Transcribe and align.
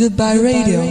Goodbye 0.00 0.38
Radio. 0.38 0.89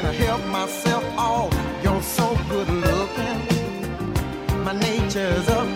can 0.00 0.12
help 0.14 0.44
myself. 0.46 1.04
Oh, 1.16 1.48
you're 1.84 2.02
so 2.02 2.36
good 2.48 2.68
looking. 2.68 3.38
My 4.64 4.72
nature's 4.72 5.48
up, 5.48 5.68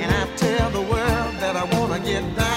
and 0.00 0.10
I 0.20 0.26
tell 0.36 0.70
the 0.70 0.82
world 0.82 1.34
that 1.42 1.54
I 1.56 1.64
wanna 1.76 2.00
get 2.00 2.24
down. 2.36 2.49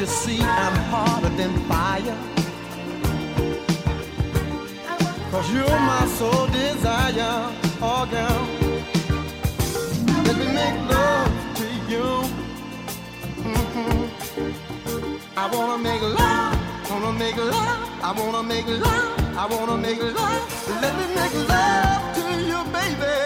You 0.00 0.06
see 0.06 0.40
I'm 0.40 0.76
harder 0.92 1.28
than 1.36 1.52
fire? 1.68 2.16
Cause 5.30 5.52
you're 5.52 5.80
my 5.92 6.06
sole 6.16 6.46
desire, 6.46 7.52
oh 7.82 8.06
girl. 8.10 8.42
Let 10.24 10.36
me 10.40 10.46
make 10.60 10.78
love 10.94 11.32
to 11.58 11.66
you. 11.92 12.08
Mhm. 13.52 14.08
I 15.36 15.44
wanna 15.54 15.78
make 15.88 16.02
love, 16.20 16.56
wanna 16.90 17.12
make 17.24 17.36
love, 17.36 17.80
I 18.08 18.10
wanna 18.18 18.42
make 18.42 18.68
love, 18.68 19.36
I 19.42 19.44
wanna 19.54 19.76
make 19.76 20.02
love. 20.18 20.42
Let 20.82 20.92
me 20.98 21.06
make 21.20 21.34
love 21.52 22.02
to 22.16 22.24
you, 22.48 22.58
baby. 22.76 23.19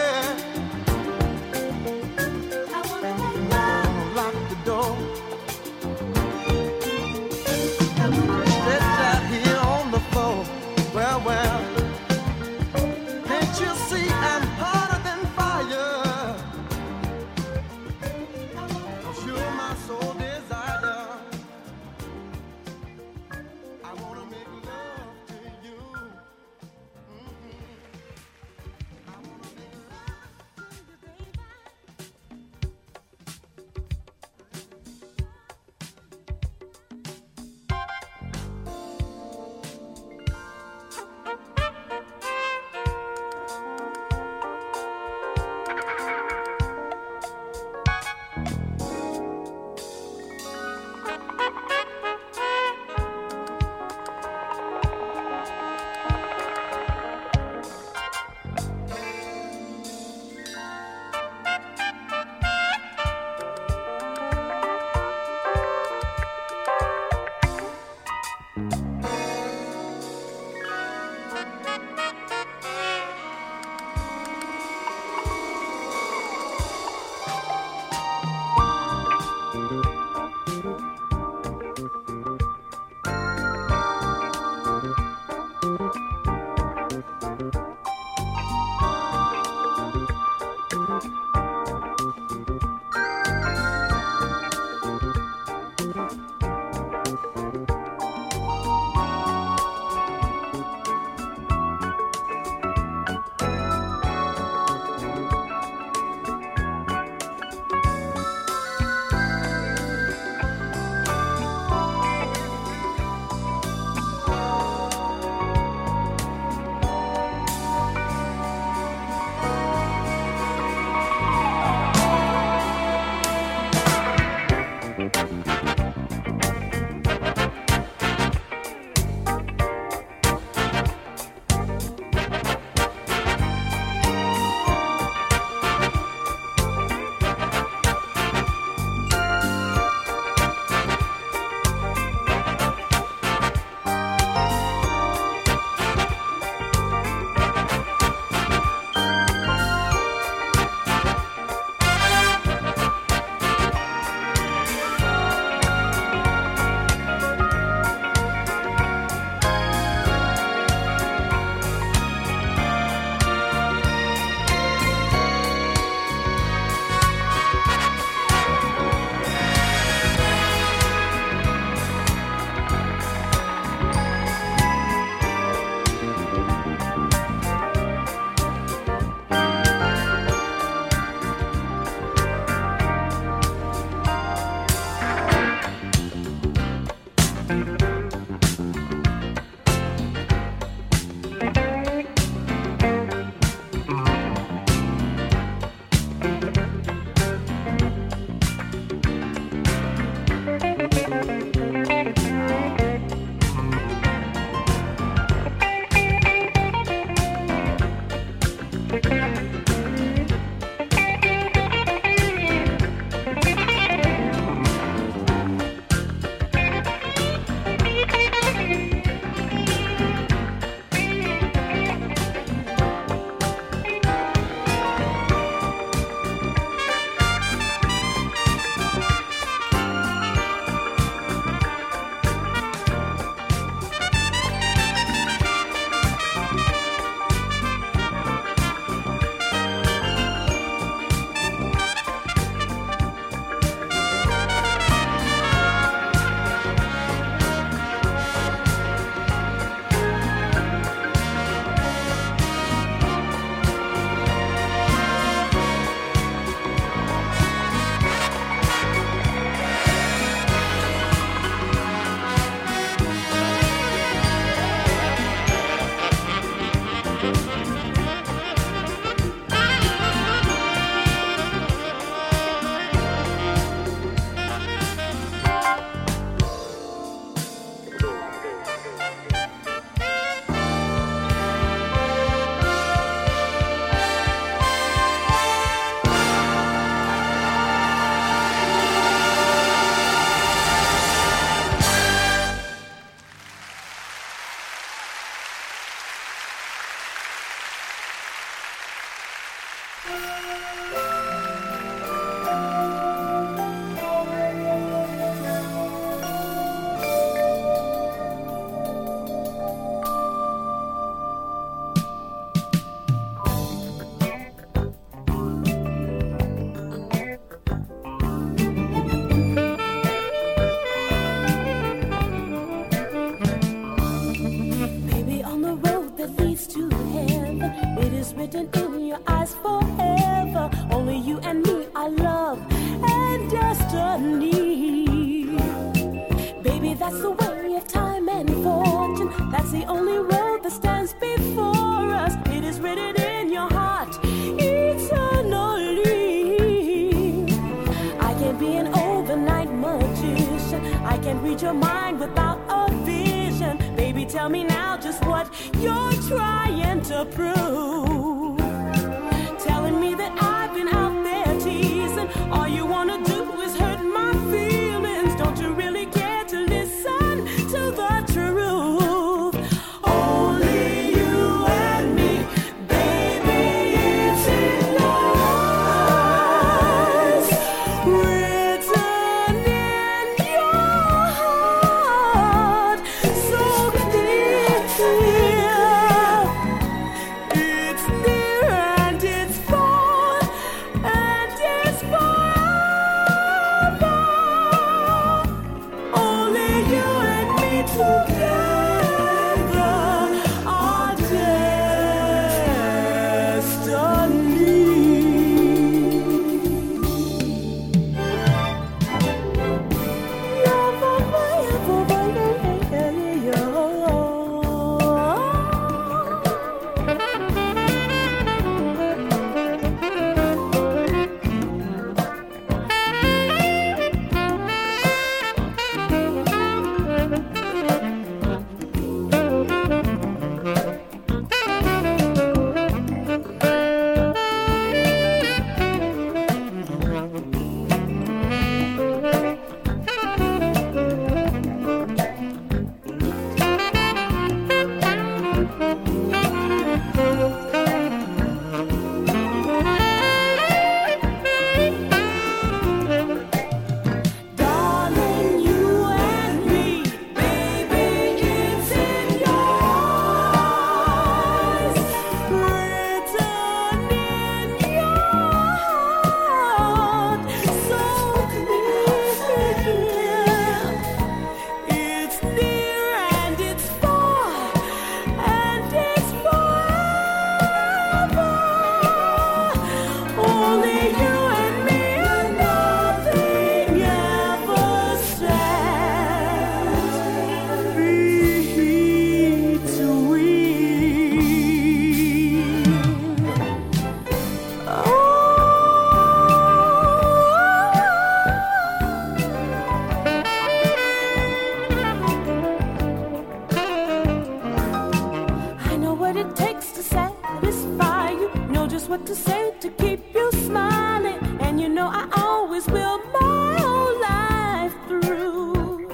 what 506.35 506.47
it 506.47 506.57
takes 506.57 506.91
to 506.93 507.03
satisfy 507.03 508.31
you. 508.31 508.49
Know 508.69 508.87
just 508.87 509.09
what 509.09 509.25
to 509.27 509.35
say 509.35 509.73
to 509.81 509.89
keep 509.91 510.35
you 510.35 510.51
smiling. 510.53 511.39
And 511.61 511.81
you 511.81 511.89
know 511.89 512.09
I 512.09 512.29
always 512.37 512.87
will 512.87 513.19
my 513.33 513.77
whole 513.79 514.21
life 514.21 514.95
through. 515.07 516.09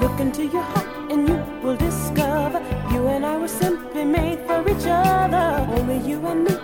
Look 0.00 0.20
into 0.20 0.44
your 0.44 0.62
heart 0.62 1.10
and 1.10 1.28
you 1.28 1.38
will 1.62 1.76
discover 1.76 2.60
you 2.92 3.08
and 3.08 3.26
I 3.26 3.36
were 3.38 3.48
simply 3.48 4.04
made 4.04 4.38
for 4.46 4.60
each 4.68 4.86
other. 4.86 5.66
Only 5.76 5.98
you 6.08 6.24
and 6.26 6.44
me. 6.44 6.61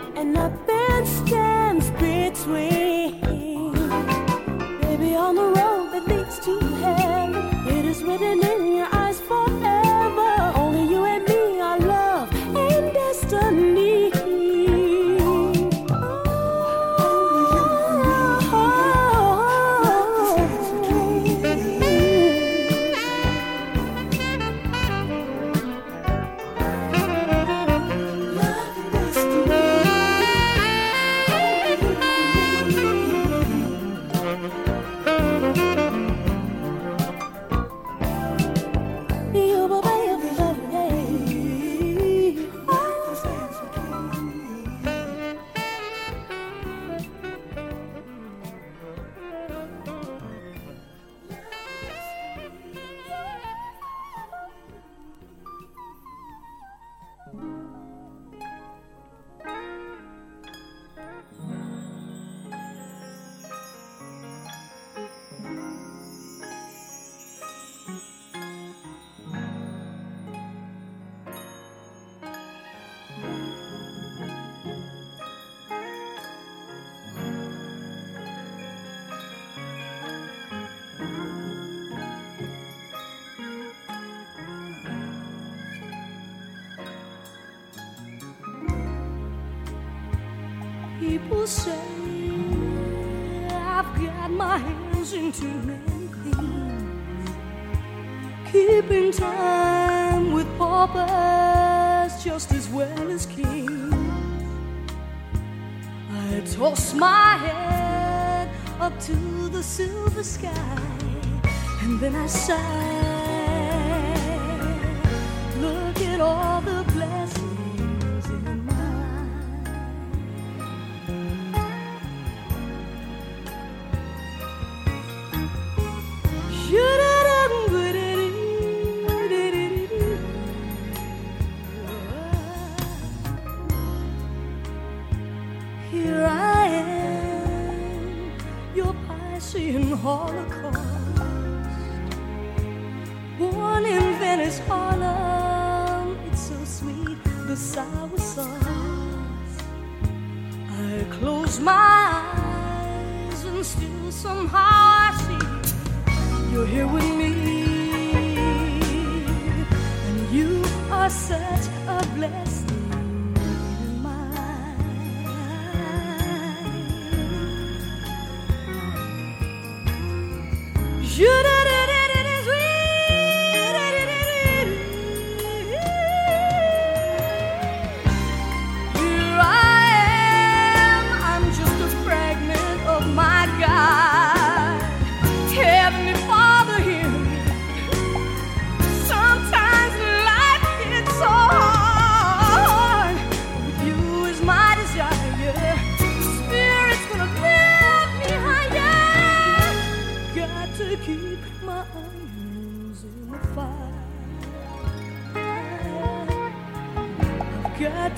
than 112.10 112.22
I 112.22 112.26
sigh. 112.26 113.07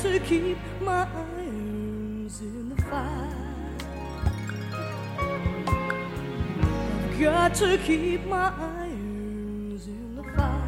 to 0.03 0.19
keep 0.21 0.57
my 0.81 1.07
irons 1.15 2.41
in 2.41 2.71
the 2.71 2.83
fire. 2.83 3.37
I've 7.05 7.21
got 7.21 7.55
to 7.57 7.77
keep 7.77 8.25
my 8.25 8.51
irons 8.59 9.87
in 9.87 10.17
the 10.17 10.23
fire. 10.23 10.63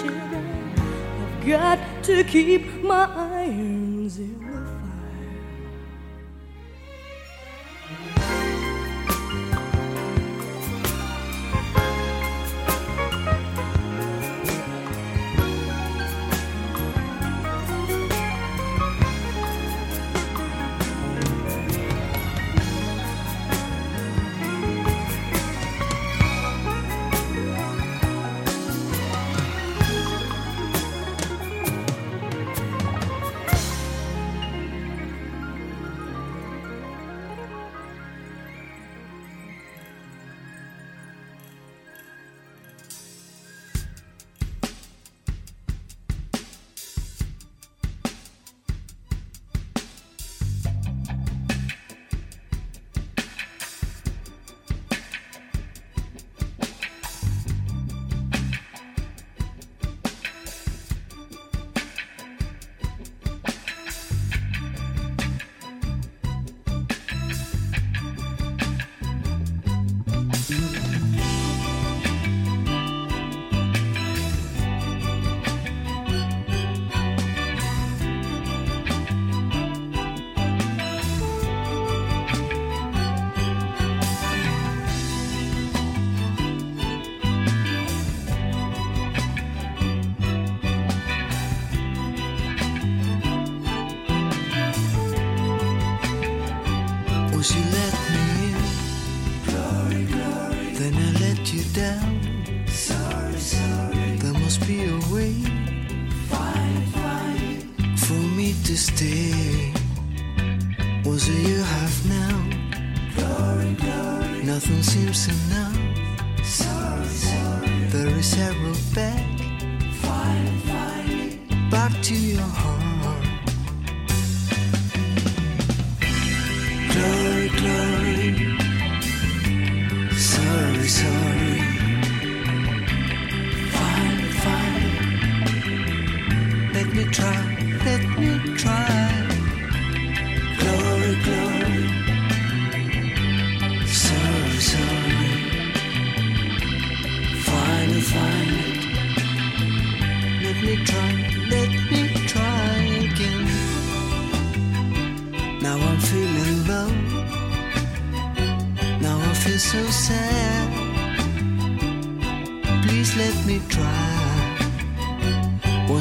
Children, 0.00 0.72
I've 0.78 1.46
got 1.46 2.04
to 2.04 2.24
keep 2.24 2.82
my 2.82 3.04
irons 3.14 4.18
in 4.18 4.43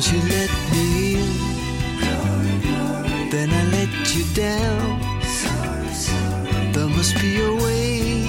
Once 0.03 0.11
you 0.11 0.29
let 0.37 0.51
me 0.73 1.15
in, 1.15 1.37
glory, 2.01 2.55
glory. 2.59 3.29
then 3.29 3.49
I 3.49 3.63
let 3.71 4.13
you 4.13 4.25
down. 4.33 4.99
There 6.73 6.89
must 6.89 7.15
be 7.21 7.39
a 7.39 7.53
way 7.55 8.25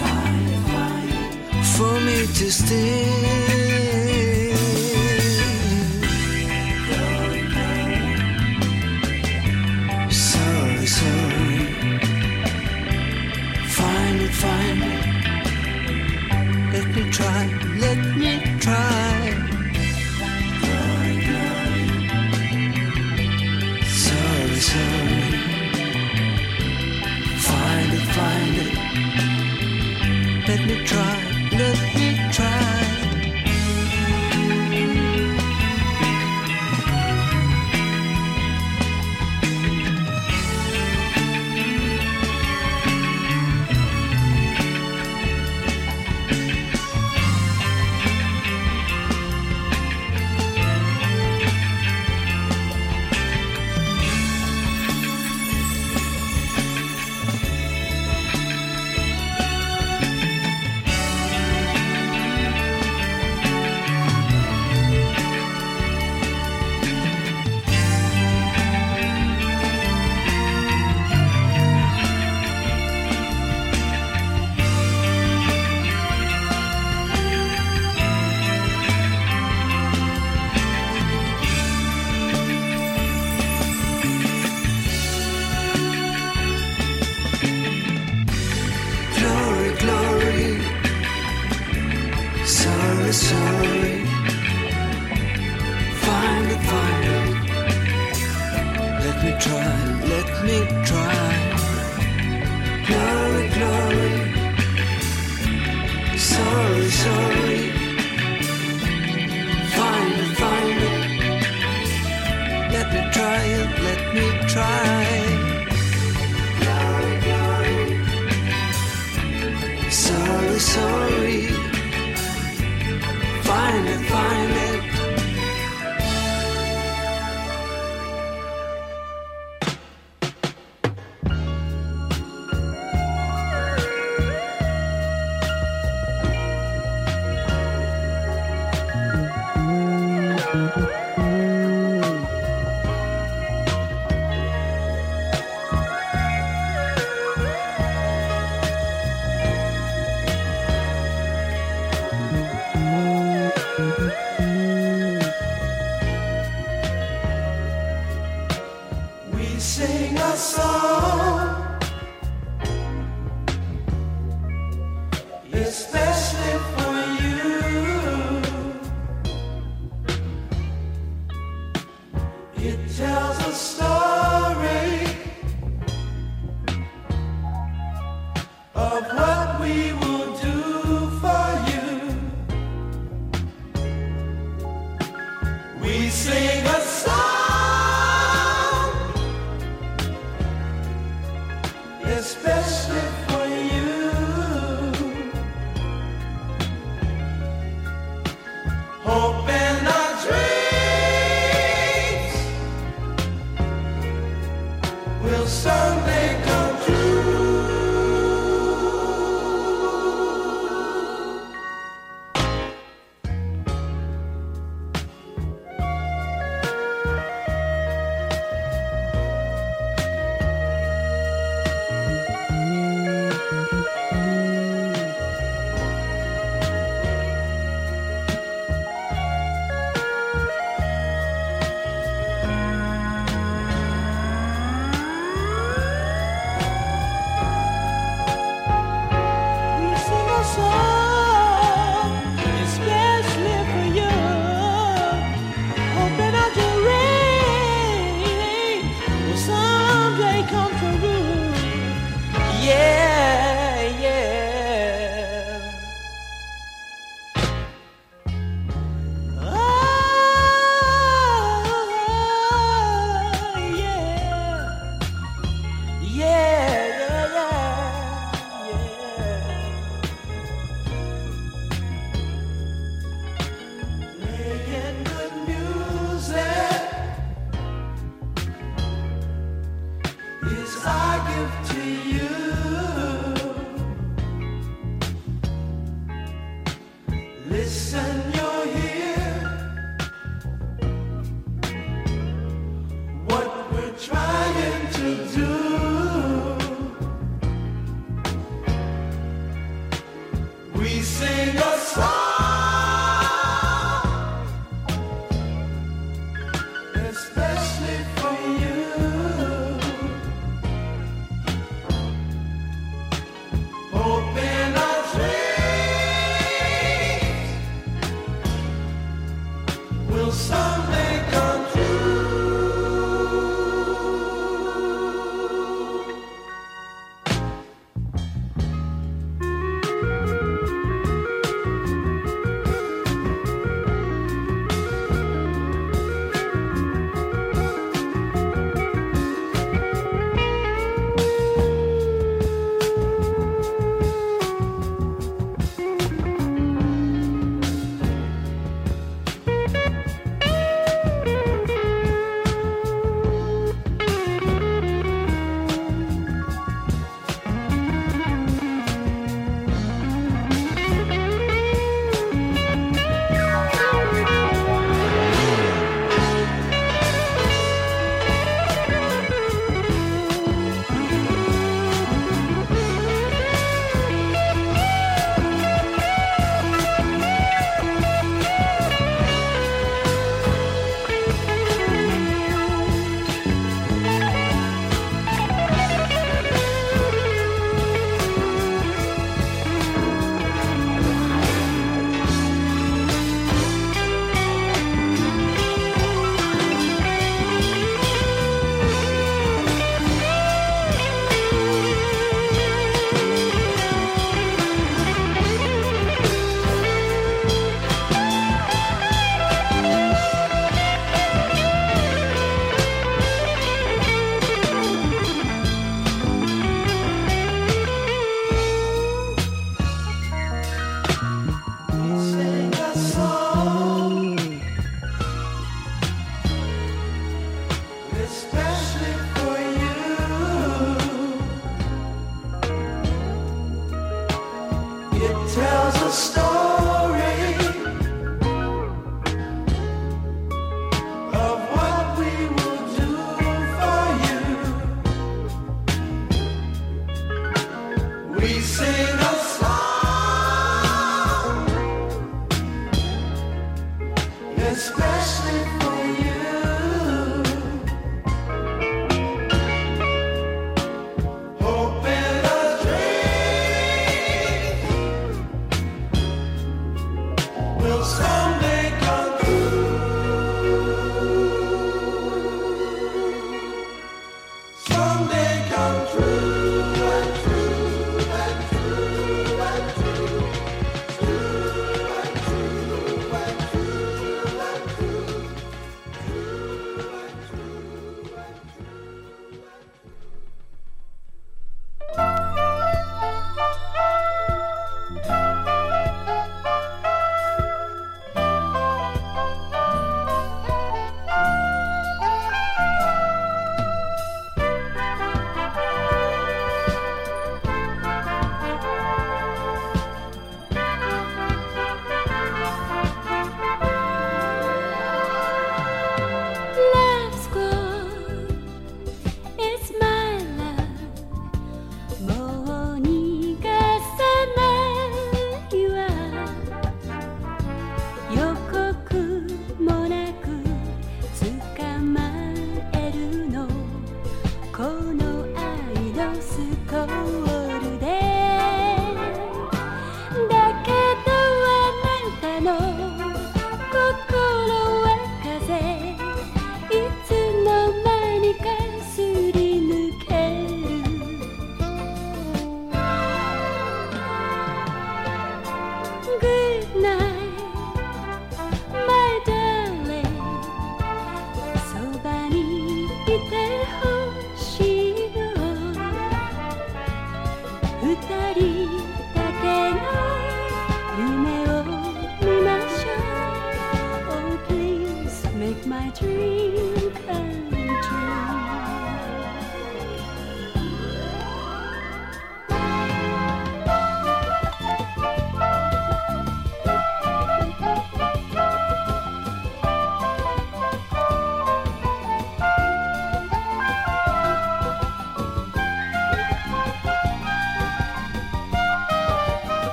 find, 0.00 0.48
find. 0.72 1.66
for 1.76 2.00
me 2.00 2.26
to 2.26 2.50
stay. 2.50 3.59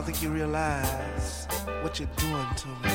don't 0.00 0.12
think 0.14 0.22
you 0.22 0.30
realize 0.30 1.46
what 1.82 2.00
you're 2.00 2.08
doing 2.16 2.46
to 2.56 2.68
me. 2.68 2.90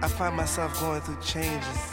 I 0.00 0.06
find 0.06 0.36
myself 0.36 0.78
going 0.78 1.00
through 1.00 1.20
changes, 1.20 1.90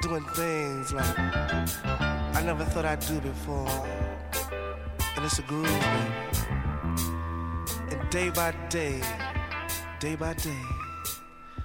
doing 0.00 0.24
things 0.32 0.90
like 0.90 1.18
I 1.18 2.42
never 2.46 2.64
thought 2.64 2.86
I'd 2.86 3.00
do 3.00 3.20
before. 3.20 3.68
And 5.16 5.24
it's 5.26 5.38
a 5.38 5.42
groove. 5.42 5.68
And 7.90 8.08
day 8.08 8.30
by 8.30 8.52
day, 8.70 9.02
day 10.00 10.16
by 10.16 10.32
day, 10.32 10.62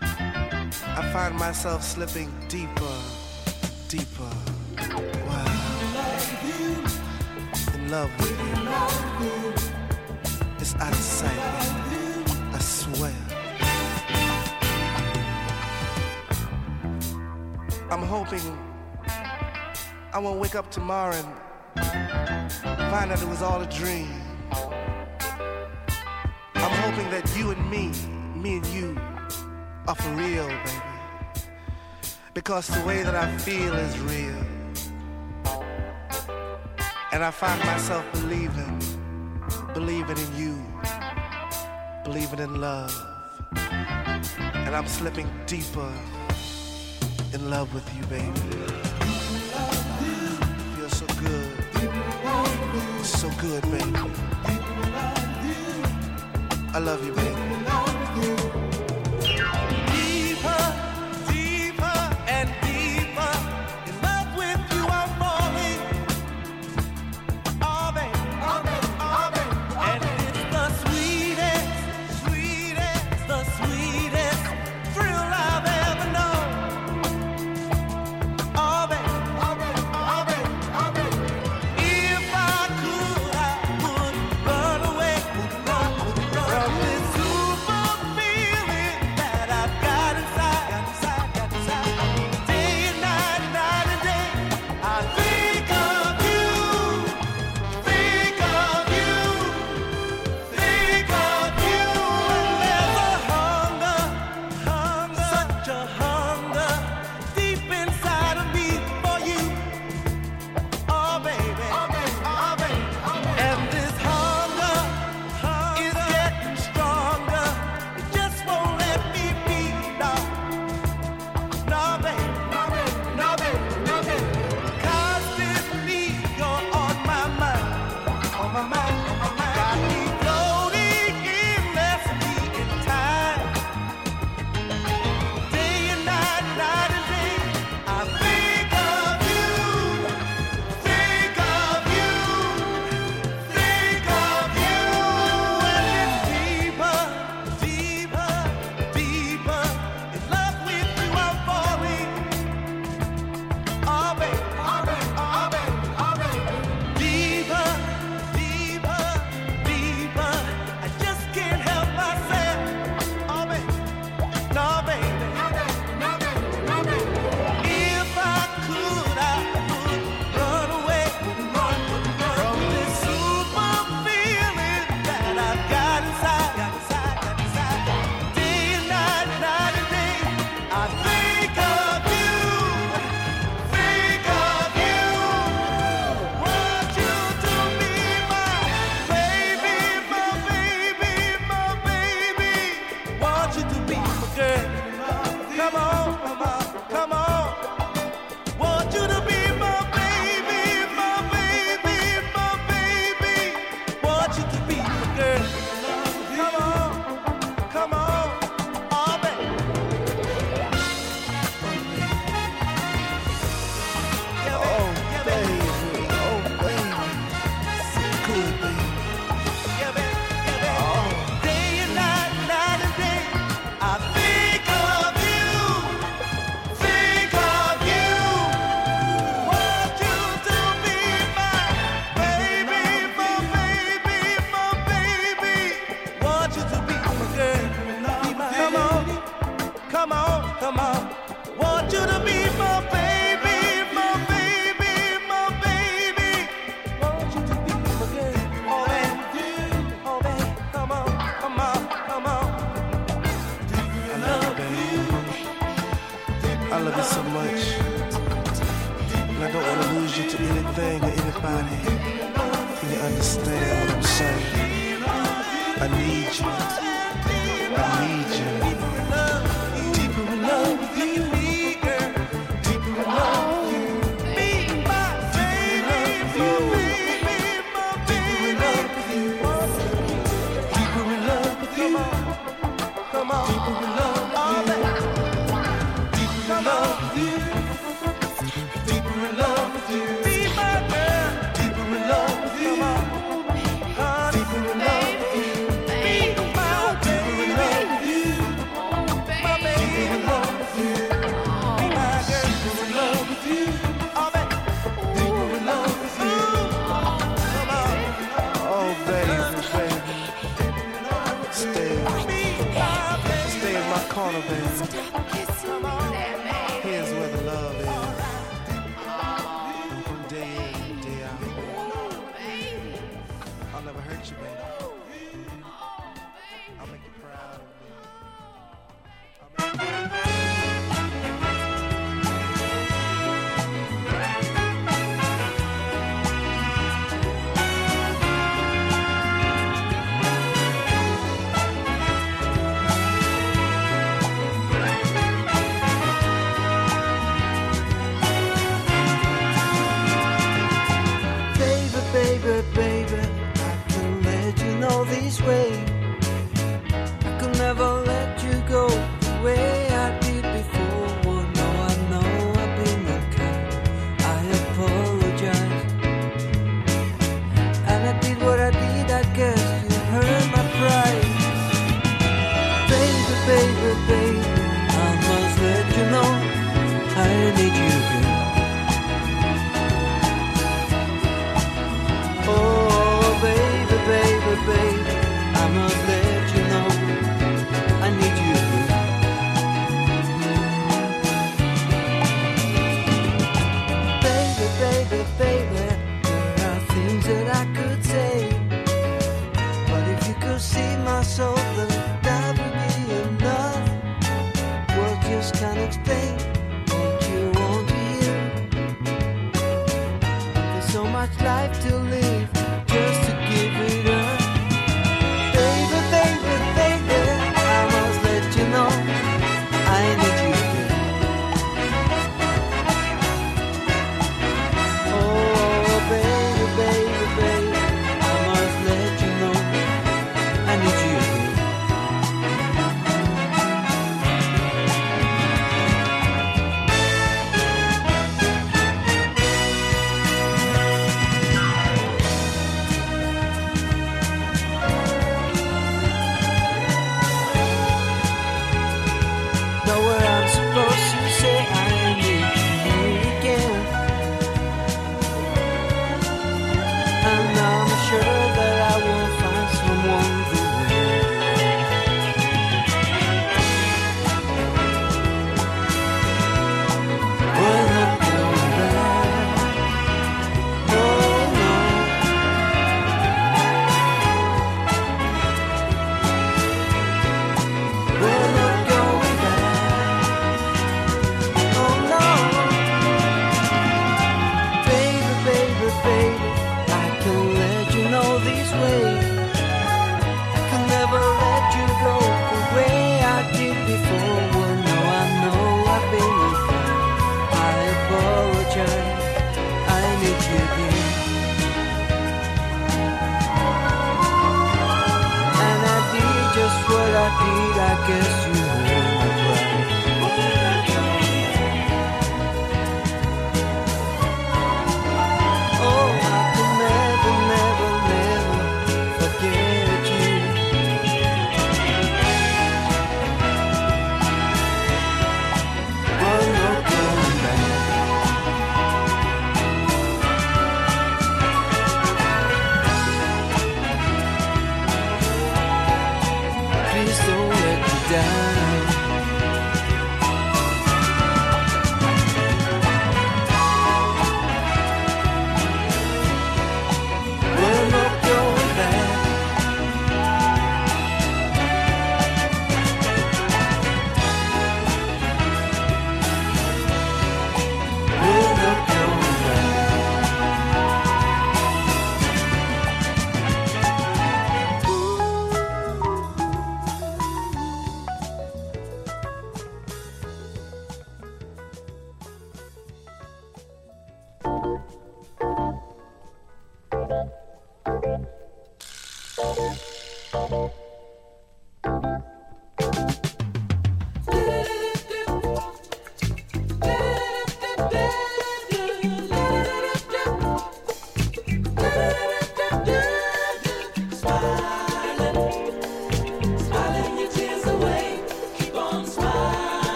I 0.00 1.10
find 1.12 1.36
myself 1.36 1.84
slipping 1.84 2.32
deeper, 2.48 2.96
deeper. 3.88 4.32
Wow. 5.26 5.44
In 7.74 7.90
love 7.90 8.10
with 8.18 9.56
you. 9.56 9.59
It's 10.60 10.74
out 10.74 10.92
of 10.92 10.98
sight. 10.98 11.38
I 12.52 12.58
swear. 12.58 13.14
I'm 17.90 18.02
hoping 18.02 18.42
I 20.12 20.18
won't 20.18 20.38
wake 20.38 20.54
up 20.54 20.70
tomorrow 20.70 21.16
and 21.16 22.52
find 22.92 23.10
out 23.10 23.22
it 23.22 23.28
was 23.28 23.40
all 23.40 23.62
a 23.62 23.66
dream. 23.70 24.12
I'm 26.54 26.76
hoping 26.84 27.08
that 27.10 27.34
you 27.38 27.52
and 27.52 27.70
me, 27.70 27.92
me 28.38 28.58
and 28.58 28.66
you, 28.66 29.00
are 29.88 29.94
for 29.94 30.10
real, 30.10 30.46
baby. 30.46 30.70
Because 32.34 32.66
the 32.66 32.84
way 32.84 33.02
that 33.02 33.14
I 33.14 33.34
feel 33.38 33.72
is 33.72 33.98
real. 34.00 34.44
And 37.12 37.24
I 37.24 37.30
find 37.30 37.64
myself 37.64 38.04
believing 38.12 38.89
believing 39.74 40.18
in 40.18 40.36
you, 40.36 40.58
believing 42.04 42.40
in 42.40 42.60
love. 42.60 42.94
And 43.54 44.74
I'm 44.74 44.86
slipping 44.86 45.28
deeper 45.46 45.92
in 47.32 47.50
love 47.50 47.72
with 47.74 47.86
you, 47.96 48.04
baby. 48.06 48.30
I 49.54 49.66
feel 50.76 50.90
so 50.90 51.06
good, 51.20 51.50
so 53.04 53.30
good, 53.40 53.62
baby. 53.70 54.10
I 56.72 56.78
love 56.78 57.04
you, 57.04 57.12
baby. 57.12 57.49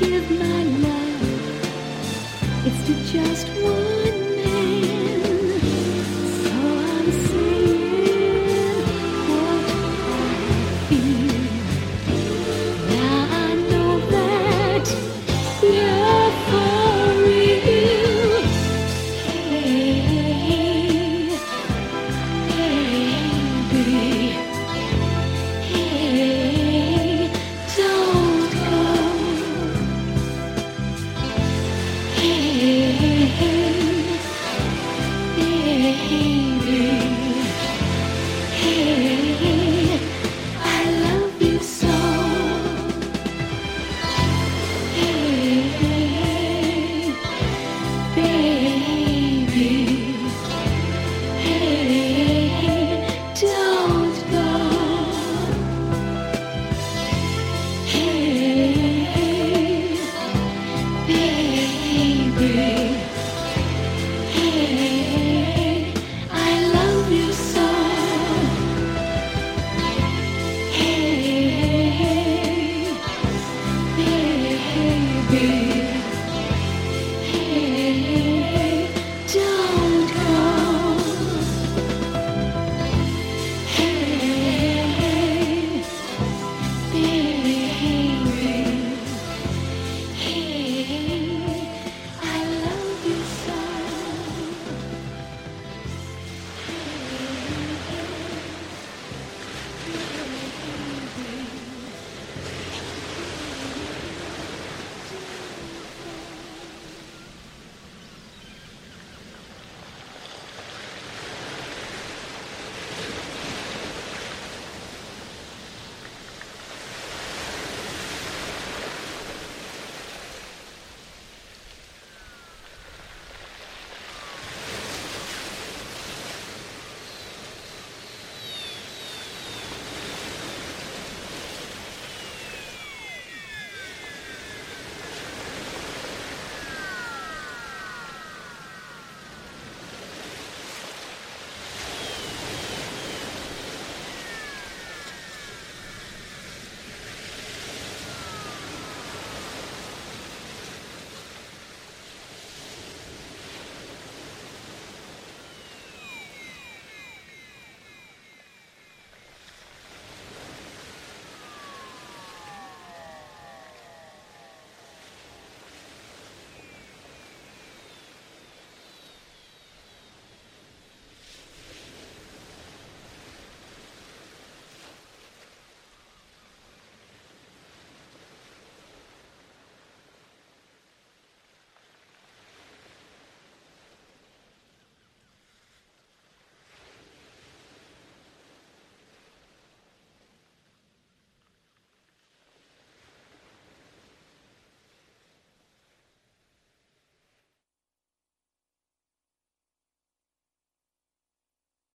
give 0.00 0.30
my 0.30 0.62
love, 0.64 1.66
it's 2.66 2.86
to 2.86 3.12
just 3.12 3.48
one. 3.62 3.99